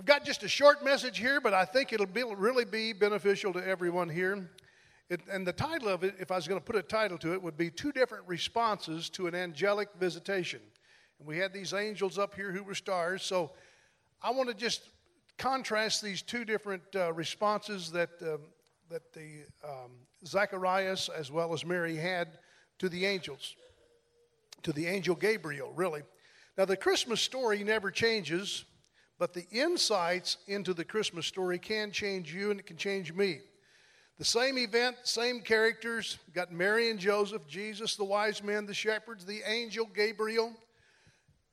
[0.00, 3.52] I've got just a short message here, but I think it'll be, really be beneficial
[3.52, 4.48] to everyone here.
[5.10, 7.34] It, and the title of it, if I was going to put a title to
[7.34, 10.62] it, would be Two Different Responses to an Angelic Visitation.
[11.18, 13.22] And we had these angels up here who were stars.
[13.22, 13.50] So
[14.22, 14.88] I want to just
[15.36, 18.38] contrast these two different uh, responses that, uh,
[18.88, 19.90] that the um,
[20.24, 22.38] Zacharias as well as Mary had
[22.78, 23.54] to the angels,
[24.62, 26.00] to the angel Gabriel, really.
[26.56, 28.64] Now, the Christmas story never changes,
[29.20, 33.40] but the insights into the Christmas story can change you and it can change me.
[34.18, 36.16] The same event, same characters.
[36.32, 40.54] Got Mary and Joseph, Jesus, the wise men, the shepherds, the angel Gabriel.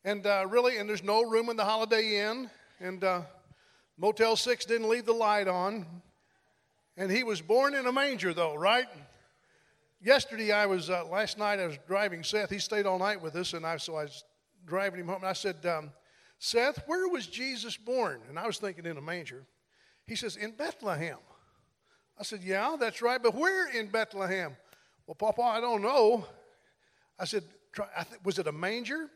[0.06, 2.50] And uh, really, and there's no room in the Holiday Inn.
[2.80, 3.24] And uh,
[3.98, 5.86] Motel 6 didn't leave the light on.
[6.96, 8.88] And he was born in a manger, though, right?
[10.02, 12.50] Yesterday, I was, uh, last night, I was driving Seth.
[12.50, 14.24] He stayed all night with us, and I, so I was
[14.66, 15.18] driving him home.
[15.18, 15.92] And I said, um,
[16.40, 18.22] Seth, where was Jesus born?
[18.30, 19.44] And I was thinking in a manger.
[20.06, 21.18] He says, In Bethlehem.
[22.20, 24.56] I said, Yeah, that's right, but where in Bethlehem?
[25.06, 26.26] Well, Papa, I don't know.
[27.20, 27.44] I said,
[27.96, 29.10] I th- Was it a manger?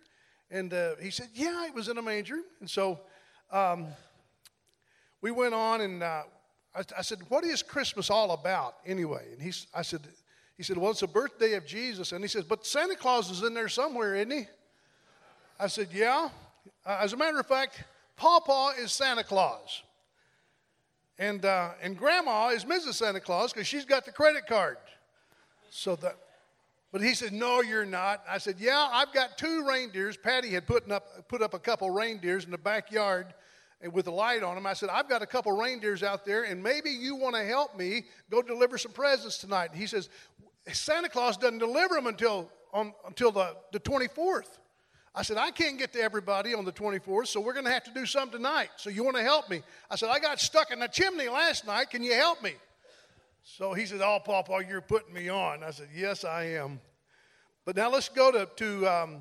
[0.50, 2.40] And uh, he said, Yeah, it was in a manger.
[2.60, 3.00] And so
[3.52, 3.88] um,
[5.22, 6.23] we went on, and uh,
[6.76, 9.28] I, I, said, What is Christmas all about anyway?
[9.32, 10.02] And he, I said,
[10.58, 12.12] he said, Well, it's the birthday of Jesus.
[12.12, 14.48] And he says, But Santa Claus is in there somewhere, isn't he?
[15.60, 16.30] I said, Yeah.
[16.86, 17.84] Uh, as a matter of fact,
[18.16, 19.84] Papa is Santa Claus.
[21.20, 22.96] And, uh, and Grandma is Mrs.
[22.96, 24.78] Santa Claus because she's got the credit card.
[25.70, 26.18] So that,
[26.92, 28.23] but he said, No, you're not.
[28.28, 30.18] I said, Yeah, I've got two reindeers.
[30.18, 33.34] Patty had put up, put up a couple reindeers in the backyard
[33.92, 34.66] with a light on them.
[34.66, 37.78] I said, I've got a couple reindeers out there, and maybe you want to help
[37.78, 39.72] me go deliver some presents tonight.
[39.72, 40.10] And he says,
[40.72, 44.58] Santa Claus doesn't deliver them until, on, until the, the 24th.
[45.14, 47.84] I said, I can't get to everybody on the 24th, so we're going to have
[47.84, 48.70] to do something tonight.
[48.78, 49.62] So you want to help me?
[49.90, 51.90] I said, I got stuck in the chimney last night.
[51.90, 52.54] Can you help me?
[53.44, 55.64] So he said, Oh, Papa, you're putting me on.
[55.64, 56.80] I said, Yes, I am.
[57.66, 59.17] But now let's go to, to um,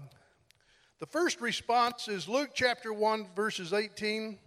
[1.01, 4.39] the first response is Luke chapter 1, verses 18.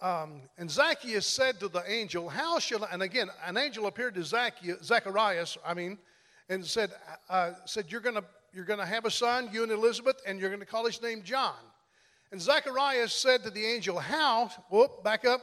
[0.00, 2.88] Um, and Zacchaeus said to the angel, How shall I?
[2.92, 5.98] And again, an angel appeared to Zacchaeus, Zacharias, I mean,
[6.48, 6.92] and said,
[7.28, 10.40] uh, said You're going to you're going to have a son, you and Elizabeth, and
[10.40, 11.54] you're going to call his name John.
[12.32, 14.50] And Zacharias said to the angel, How?
[14.70, 15.40] Whoop, back up.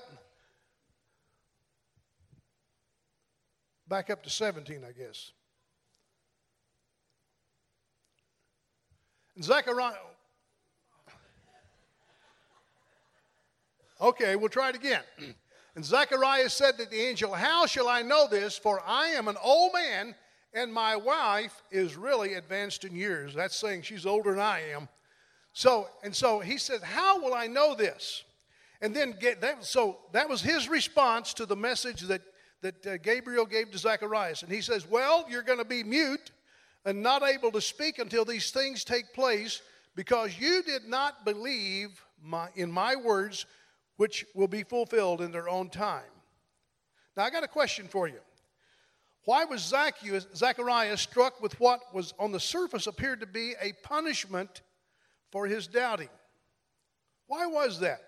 [3.88, 5.32] Back up to 17, I guess.
[9.36, 9.94] And Zachariah.
[14.00, 15.02] Okay, we'll try it again.
[15.76, 18.58] And Zacharias said to the angel, How shall I know this?
[18.58, 20.16] For I am an old man
[20.54, 23.34] and my wife is really advanced in years.
[23.34, 24.88] That's saying she's older than I am.
[25.54, 28.24] So, and so he said, How will I know this?
[28.82, 32.22] And then get that, so that was his response to the message that,
[32.62, 34.44] that uh, Gabriel gave to Zacharias.
[34.44, 36.32] And he says, Well, you're going to be mute
[36.86, 39.62] and not able to speak until these things take place
[39.96, 43.46] because you did not believe my, in my words,
[43.98, 46.04] which will be fulfilled in their own time.
[47.16, 48.20] Now, I got a question for you.
[49.28, 53.74] Why was Zacchaeus, Zacharias struck with what was on the surface appeared to be a
[53.84, 54.62] punishment
[55.34, 56.08] for his doubting?
[57.26, 58.00] Why was that?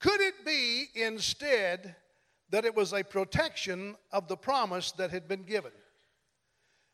[0.00, 1.96] Could it be instead
[2.50, 5.72] that it was a protection of the promise that had been given?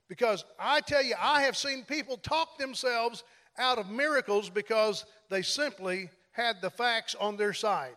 [0.09, 3.25] Because I tell you, I have seen people talk themselves
[3.59, 7.97] out of miracles because they simply had the facts on their side.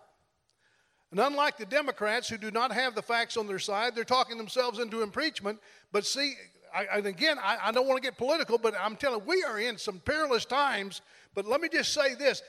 [1.11, 4.37] And unlike the Democrats who do not have the facts on their side, they're talking
[4.37, 5.59] themselves into impeachment.
[5.91, 6.35] But see,
[6.73, 9.43] I, and again, I, I don't want to get political, but I'm telling you, we
[9.43, 11.01] are in some perilous times.
[11.33, 12.43] But let me just say this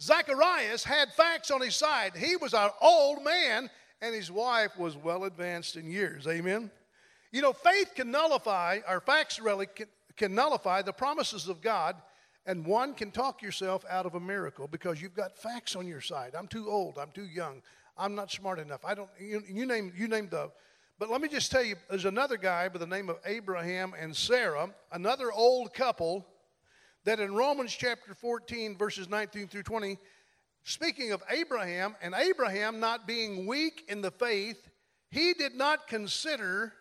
[0.00, 2.16] Zacharias had facts on his side.
[2.16, 3.68] He was an old man,
[4.00, 6.26] and his wife was well advanced in years.
[6.28, 6.70] Amen?
[7.32, 9.86] You know, faith can nullify, or facts really can,
[10.16, 11.96] can nullify the promises of God
[12.46, 16.00] and one can talk yourself out of a miracle because you've got facts on your
[16.00, 16.34] side.
[16.36, 16.98] I'm too old.
[16.98, 17.62] I'm too young.
[17.96, 18.84] I'm not smart enough.
[18.84, 19.10] I don't.
[19.20, 19.92] You, you name.
[19.96, 20.50] You name the.
[20.98, 24.14] But let me just tell you, there's another guy by the name of Abraham and
[24.14, 26.24] Sarah, another old couple,
[27.04, 29.98] that in Romans chapter 14, verses 19 through 20,
[30.62, 34.68] speaking of Abraham, and Abraham not being weak in the faith,
[35.10, 36.72] he did not consider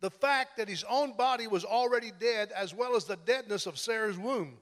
[0.00, 3.78] the fact that his own body was already dead, as well as the deadness of
[3.78, 4.58] Sarah's womb.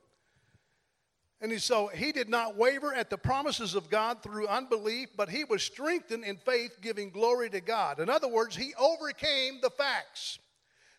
[1.43, 5.45] And so he did not waver at the promises of God through unbelief, but he
[5.45, 7.99] was strengthened in faith, giving glory to God.
[7.99, 10.39] In other words, he overcame the facts.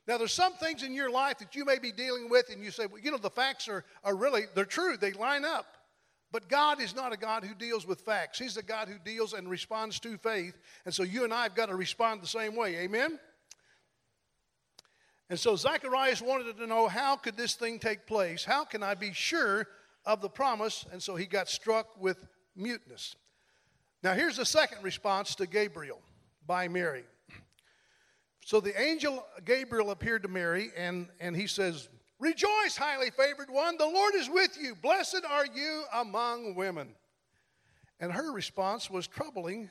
[0.07, 2.71] Now, there's some things in your life that you may be dealing with, and you
[2.71, 5.77] say, well, you know, the facts are, are really, they're true, they line up.
[6.31, 8.39] But God is not a God who deals with facts.
[8.39, 10.57] He's a God who deals and responds to faith.
[10.85, 12.77] And so you and I have got to respond the same way.
[12.77, 13.19] Amen?
[15.29, 18.43] And so Zacharias wanted to know how could this thing take place?
[18.43, 19.67] How can I be sure
[20.05, 20.85] of the promise?
[20.91, 22.25] And so he got struck with
[22.55, 23.15] muteness.
[24.03, 26.01] Now here's the second response to Gabriel
[26.47, 27.03] by Mary.
[28.43, 31.89] So the angel Gabriel appeared to Mary and, and he says,
[32.19, 34.75] Rejoice, highly favored one, the Lord is with you.
[34.75, 36.89] Blessed are you among women.
[37.99, 39.69] And her response was troubling.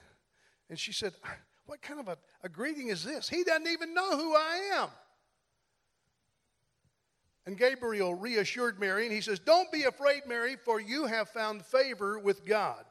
[0.69, 1.13] And she said,
[1.67, 3.29] What kind of a, a greeting is this?
[3.29, 4.89] He doesn't even know who I am.
[7.51, 11.67] And Gabriel reassured Mary, and he says, Don't be afraid, Mary, for you have found
[11.67, 12.85] favor with God.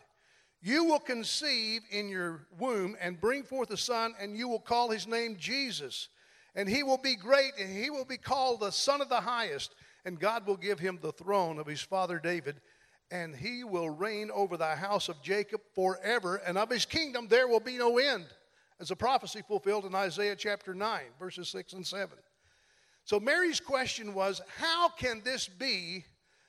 [0.61, 4.89] You will conceive in your womb and bring forth a son, and you will call
[4.89, 6.09] his name Jesus
[6.55, 9.75] and he will be great, and he will be called the Son of the Highest.
[10.03, 12.59] And God will give him the throne of his father David,
[13.11, 17.47] and he will reign over the house of Jacob forever, and of his kingdom there
[17.47, 18.25] will be no end.
[18.79, 22.17] As a prophecy fulfilled in Isaiah chapter 9, verses 6 and 7.
[23.09, 26.05] So Mary's question was, How can this be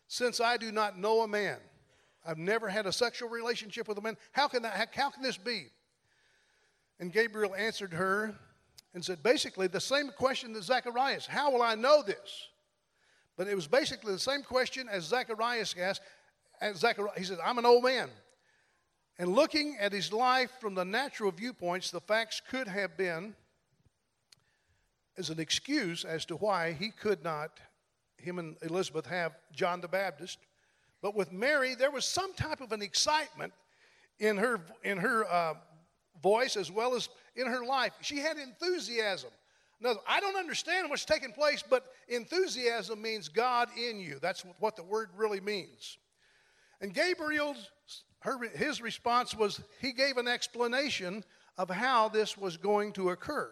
[0.09, 1.57] since I do not know a man?
[2.23, 4.19] I've never had a sexual relationship with a man.
[4.33, 5.69] How can, that, how can this be?
[6.99, 8.35] And Gabriel answered her
[8.93, 12.49] and said basically the same question that Zacharias How will I know this?
[13.39, 16.03] But it was basically the same question as Zacharias asked.
[16.61, 18.11] And Zacharias, he said, I'm an old man.
[19.19, 23.35] And looking at his life from the natural viewpoints, the facts could have been
[25.17, 27.61] as an excuse as to why he could not,
[28.17, 30.39] him and Elizabeth, have John the Baptist.
[31.03, 33.53] But with Mary, there was some type of an excitement
[34.19, 35.55] in her, in her uh,
[36.23, 37.93] voice as well as in her life.
[38.03, 39.31] She had enthusiasm.
[39.81, 44.19] Now, I don't understand what's taking place, but enthusiasm means God in you.
[44.21, 45.97] That's what the word really means.
[46.83, 47.71] And Gabriel's
[48.21, 51.25] her, his response was he gave an explanation
[51.57, 53.51] of how this was going to occur.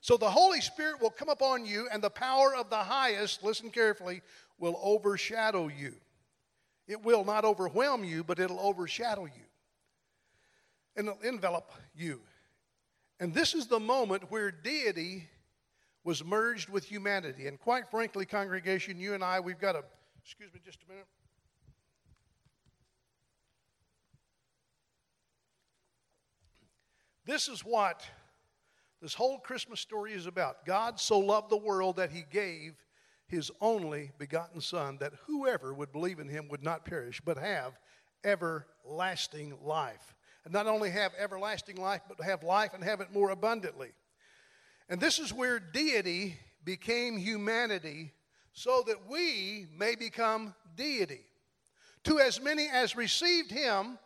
[0.00, 3.70] So the Holy Spirit will come upon you, and the power of the highest, listen
[3.70, 4.22] carefully,
[4.58, 5.94] will overshadow you.
[6.86, 9.44] It will not overwhelm you, but it'll overshadow you
[10.96, 12.20] and it'll envelop you.
[13.18, 15.28] And this is the moment where deity
[16.04, 17.46] was merged with humanity.
[17.46, 19.84] And quite frankly, congregation, you and I, we've got to,
[20.22, 21.06] excuse me just a minute.
[27.26, 28.02] This is what
[29.00, 30.66] this whole Christmas story is about.
[30.66, 32.74] God so loved the world that he gave
[33.26, 37.78] his only begotten Son, that whoever would believe in him would not perish, but have
[38.24, 40.14] everlasting life
[40.44, 43.90] and not only have everlasting life, but have life and have it more abundantly.
[44.88, 48.12] And this is where deity became humanity
[48.52, 51.20] so that we may become deity.
[52.04, 53.98] To as many as received him,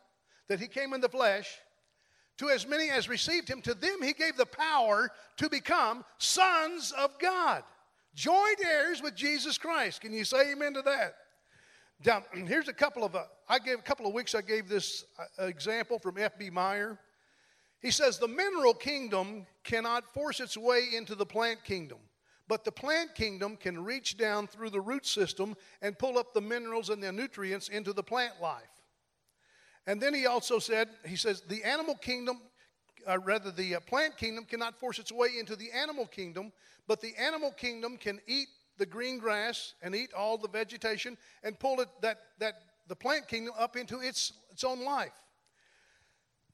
[0.49, 1.59] that he came in the flesh,
[2.39, 6.93] to as many as received him, to them he gave the power to become sons
[6.99, 7.63] of God,
[8.15, 10.01] joint heirs with Jesus Christ.
[10.01, 11.15] Can you say amen to that?
[12.03, 15.05] Down, here's a couple of, uh, I gave a couple of weeks, I gave this
[15.19, 16.51] uh, example from F.B.
[16.51, 16.99] Meyer.
[17.81, 21.99] He says, the mineral kingdom cannot force its way into the plant kingdom,
[22.49, 26.41] but the plant kingdom can reach down through the root system and pull up the
[26.41, 28.63] minerals and the nutrients into the plant life.
[29.87, 32.41] And then he also said, he says, the animal kingdom,
[33.07, 36.53] uh, rather, the uh, plant kingdom cannot force its way into the animal kingdom,
[36.87, 38.49] but the animal kingdom can eat
[38.79, 42.55] the green grass and eat all the vegetation and pull it, that, that,
[42.89, 45.13] the plant kingdom up into its, its own life.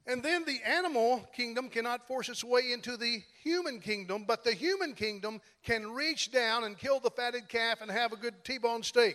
[0.07, 4.53] And then the animal kingdom cannot force its way into the human kingdom, but the
[4.53, 8.59] human kingdom can reach down and kill the fatted calf and have a good T
[8.59, 9.15] bone steak.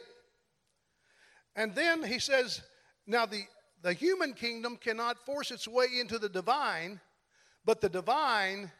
[1.55, 2.61] And then he says,
[3.07, 3.43] now the,
[3.85, 6.99] the human kingdom cannot force its way into the divine,
[7.65, 8.71] but the divine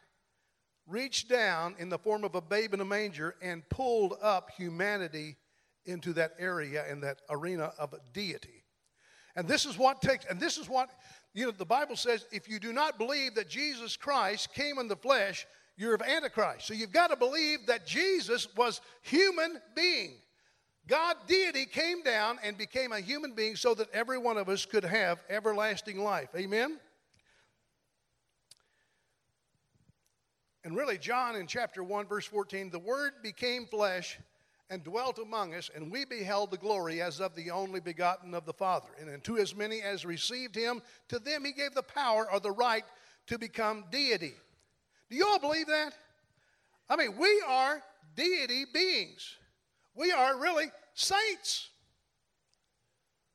[0.84, 5.36] reached down in the form of a babe in a manger and pulled up humanity
[5.84, 8.64] into that area and that arena of deity.
[9.36, 10.90] And this is what takes, and this is what,
[11.34, 14.88] you know, the Bible says if you do not believe that Jesus Christ came in
[14.88, 15.46] the flesh,
[15.76, 16.66] you're of Antichrist.
[16.66, 20.14] So you've got to believe that Jesus was human being.
[20.88, 24.64] God, deity, came down and became a human being so that every one of us
[24.64, 26.28] could have everlasting life.
[26.36, 26.78] Amen?
[30.64, 34.18] And really, John in chapter 1, verse 14, the Word became flesh
[34.68, 38.44] and dwelt among us, and we beheld the glory as of the only begotten of
[38.46, 38.88] the Father.
[39.00, 42.50] And to as many as received him, to them he gave the power or the
[42.50, 42.84] right
[43.28, 44.34] to become deity.
[45.08, 45.94] Do you all believe that?
[46.88, 47.80] I mean, we are
[48.16, 49.36] deity beings.
[49.96, 51.70] We are really saints.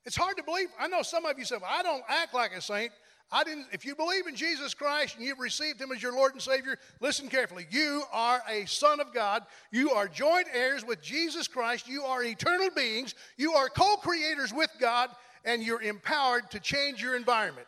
[0.06, 0.68] It's hard to believe.
[0.80, 2.92] I know some of you said, well, I don't act like a saint.
[3.32, 6.34] I didn't, if you believe in Jesus Christ and you've received him as your Lord
[6.34, 7.66] and Savior, listen carefully.
[7.70, 9.44] You are a son of God.
[9.72, 11.88] You are joint heirs with Jesus Christ.
[11.88, 13.16] You are eternal beings.
[13.38, 15.12] You are co creators with God,
[15.46, 17.68] and you're empowered to change your environment.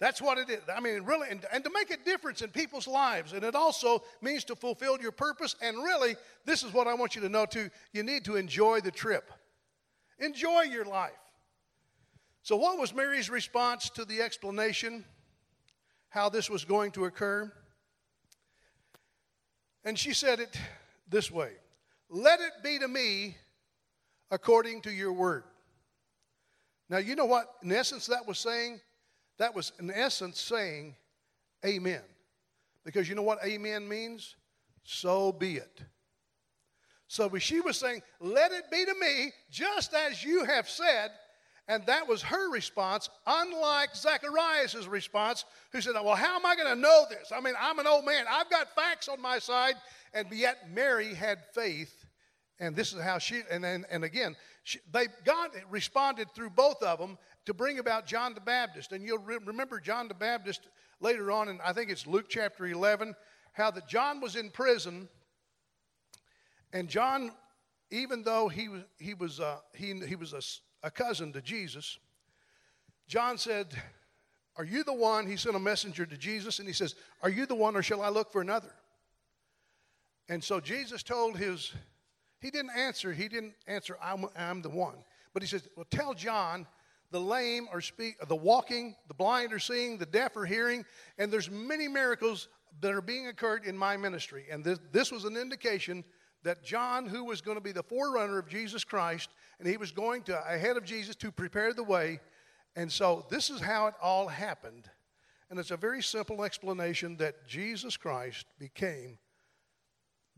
[0.00, 0.60] That's what it is.
[0.74, 3.34] I mean, really, and, and, to make a difference in people's lives.
[3.34, 5.54] And it also means to fulfill your purpose.
[5.60, 6.16] And really,
[6.46, 9.30] this is what I want you to know too you need to enjoy the trip,
[10.18, 11.12] enjoy your life.
[12.42, 15.04] So, what was Mary's response to the explanation
[16.08, 17.52] how this was going to occur?
[19.84, 20.58] And she said it
[21.10, 21.52] this way
[22.08, 23.36] Let it be to me
[24.30, 25.44] according to your word.
[26.88, 28.80] Now, you know what, in essence, that was saying?
[29.40, 30.94] That was, in essence, saying,
[31.64, 32.02] Amen.
[32.84, 34.36] Because you know what amen means?
[34.84, 35.82] So be it.
[37.08, 41.10] So she was saying, Let it be to me, just as you have said,
[41.68, 46.74] and that was her response, unlike Zacharias' response, who said, Well, how am I going
[46.74, 47.32] to know this?
[47.34, 48.26] I mean, I'm an old man.
[48.30, 49.74] I've got facts on my side.
[50.12, 52.04] And yet Mary had faith.
[52.58, 56.82] And this is how she, and, and, and again, she, they, God responded through both
[56.82, 57.16] of them
[57.46, 58.92] to bring about John the Baptist.
[58.92, 60.68] And you'll re- remember John the Baptist
[61.00, 63.14] later on, and I think it's Luke chapter 11,
[63.52, 65.08] how that John was in prison.
[66.72, 67.32] And John,
[67.90, 70.40] even though he was, he was, uh, he, he was a
[70.82, 71.98] a cousin to Jesus,
[73.06, 73.74] John said,
[74.56, 75.26] Are you the one?
[75.26, 78.02] He sent a messenger to Jesus and he says, Are you the one or shall
[78.02, 78.72] I look for another?
[80.28, 81.72] And so Jesus told his,
[82.40, 84.94] he didn't answer, he didn't answer, I'm, I'm the one.
[85.32, 86.66] But he says, Well, tell John
[87.10, 90.84] the lame are speak, the walking, the blind are seeing, the deaf are hearing,
[91.18, 92.48] and there's many miracles
[92.80, 94.46] that are being occurred in my ministry.
[94.50, 96.04] And this, this was an indication
[96.42, 99.92] that John, who was going to be the forerunner of Jesus Christ, and he was
[99.92, 102.20] going to ahead of Jesus to prepare the way.
[102.76, 104.88] And so this is how it all happened.
[105.50, 109.18] And it's a very simple explanation that Jesus Christ became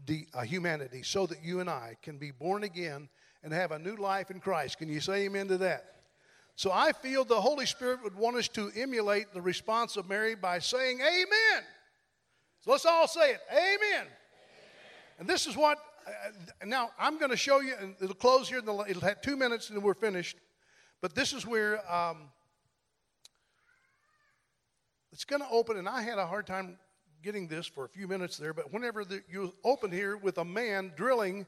[0.06, 3.08] the humanity so that you and I can be born again
[3.44, 4.78] and have a new life in Christ.
[4.78, 6.01] Can you say amen to that?
[6.54, 10.34] So I feel the Holy Spirit would want us to emulate the response of Mary
[10.34, 11.64] by saying amen.
[12.60, 13.40] So let's all say it.
[13.50, 13.78] Amen.
[13.80, 14.06] amen.
[15.18, 18.58] And this is what uh, now I'm going to show you, and it'll close here.
[18.58, 20.36] it'll have two minutes, and then we're finished.
[21.00, 22.30] But this is where um,
[25.12, 26.78] it's going to open, and I had a hard time
[27.22, 28.52] getting this for a few minutes there.
[28.52, 31.46] But whenever the, you open here with a man drilling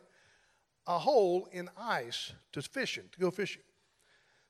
[0.87, 3.63] a hole in ice to fishing, to go fishing.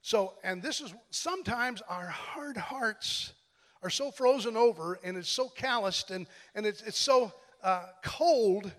[0.04, 3.32] So, and this is sometimes our hard hearts
[3.82, 7.32] are so frozen over, and it's so calloused, and and it's it's so
[7.62, 8.70] uh, cold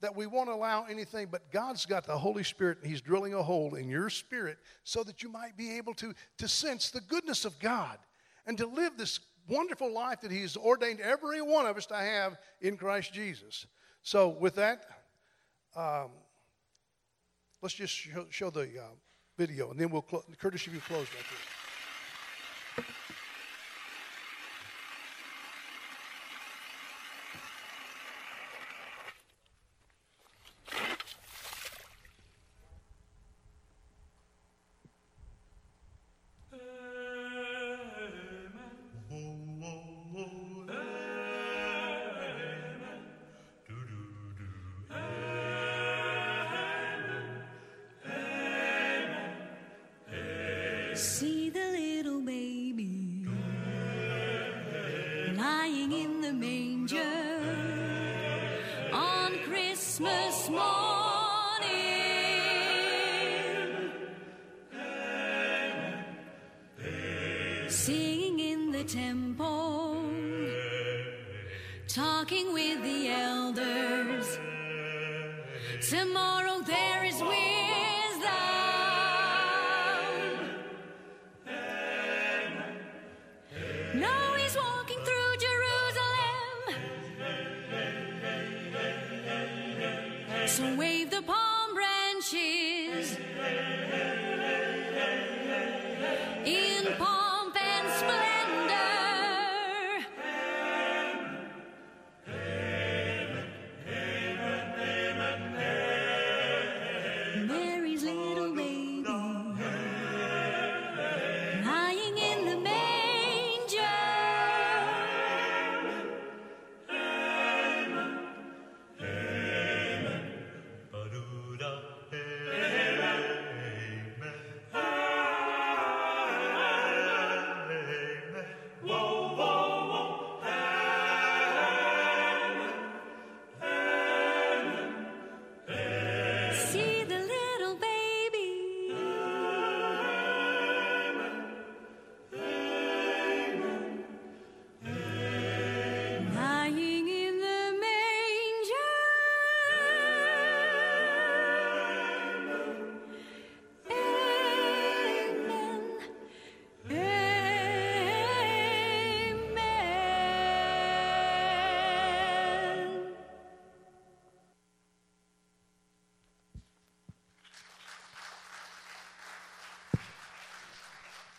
[0.00, 3.44] that we won't allow anything, but God's got the Holy Spirit and He's drilling a
[3.44, 7.44] hole in your spirit so that you might be able to, to sense the goodness
[7.44, 7.98] of God
[8.44, 12.38] and to live this wonderful life that He's ordained every one of us to have
[12.60, 13.66] in Christ Jesus.
[14.02, 14.84] So, with that,
[15.76, 16.10] um,
[17.62, 18.94] let's just show, show the uh,
[19.36, 20.24] video and then we'll, close.
[20.40, 21.55] Curtis, if you close right there.
[55.36, 56.98] lying in the manger
[58.92, 60.60] on Christmas morning,
[67.68, 70.04] singing in the temple,
[71.86, 74.38] talking with the elders.
[75.90, 76.35] Tomorrow
[90.46, 91.15] So wave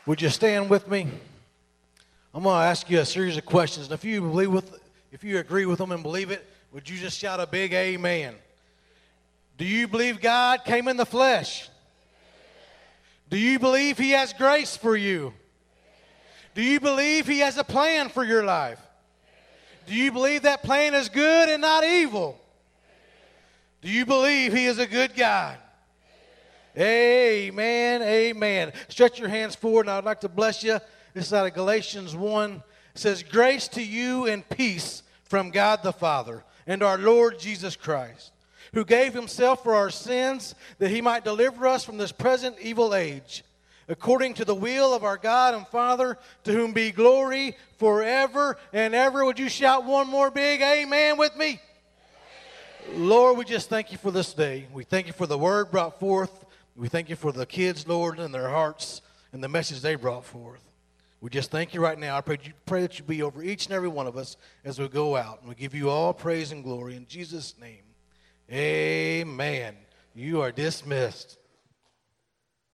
[0.07, 1.05] Would you stand with me?
[2.33, 3.87] I'm going to ask you a series of questions.
[3.87, 4.79] And if you believe with,
[5.11, 8.33] if you agree with them and believe it, would you just shout a big amen?
[9.57, 11.67] Do you believe God came in the flesh?
[13.29, 15.33] Do you believe He has grace for you?
[16.55, 18.79] Do you believe He has a plan for your life?
[19.87, 22.39] Do you believe that plan is good and not evil?
[23.81, 25.57] Do you believe He is a good God?
[26.77, 28.71] Amen, amen.
[28.87, 30.79] Stretch your hands forward, and I'd like to bless you.
[31.13, 32.51] This is out of Galatians 1.
[32.53, 32.61] It
[32.99, 38.31] says, Grace to you and peace from God the Father and our Lord Jesus Christ,
[38.73, 42.93] who gave himself for our sins that he might deliver us from this present evil
[42.93, 43.43] age,
[43.87, 48.93] according to the will of our God and Father, to whom be glory forever and
[48.93, 49.25] ever.
[49.25, 51.59] Would you shout one more big amen with me?
[52.93, 54.67] Lord, we just thank you for this day.
[54.71, 56.45] We thank you for the word brought forth.
[56.77, 59.01] We thank you for the kids, Lord, and their hearts
[59.33, 60.63] and the message they brought forth.
[61.19, 62.15] We just thank you right now.
[62.15, 64.87] I pray, pray that you be over each and every one of us as we
[64.87, 65.39] go out.
[65.39, 67.81] And we give you all praise and glory in Jesus' name.
[68.51, 69.75] Amen.
[70.13, 71.39] You are dismissed.